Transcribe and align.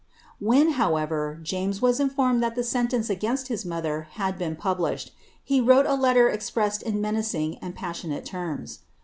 When, 0.39 0.71
however, 0.81 1.37
James 1.43 1.79
was 1.79 1.99
inibia 1.99 2.41
that 2.41 2.55
the 2.55 2.63
sentence 2.63 3.07
against 3.11 3.49
his 3.49 3.63
mother 3.65 4.07
had 4.13 4.35
been 4.35 4.55
published, 4.55 5.11
he 5.43 5.61
wrote 5.61 5.85
ali 5.85 6.09
tcr 6.15 6.35
expresBed 6.35 6.81
in 6.81 7.01
menacing 7.01 7.59
and 7.61 7.75
paBsioiiaLe 7.77 8.25
terms. 8.25 8.79